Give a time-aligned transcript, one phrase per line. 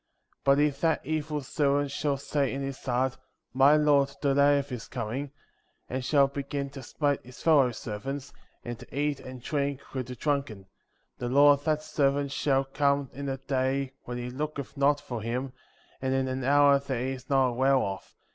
[0.45, 0.45] 51.
[0.45, 3.17] But if that evil servant shall say in his heart:
[3.53, 5.27] My lord delayeth his coming,
[5.89, 5.93] 52.
[5.93, 8.31] And shall begin to smite his fellow^servants,
[8.65, 10.65] and to eat and drink with the drunken,
[11.19, 11.27] 53.
[11.27, 15.21] The lord of that servant shall come in a day when he looketh not for
[15.21, 15.53] him,
[16.01, 18.09] and in an hour that he is not aware of, 54.